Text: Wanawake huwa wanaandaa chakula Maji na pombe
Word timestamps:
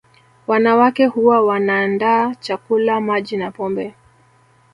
Wanawake 0.47 1.05
huwa 1.05 1.41
wanaandaa 1.41 2.35
chakula 2.35 3.01
Maji 3.01 3.37
na 3.37 3.51
pombe 3.51 3.95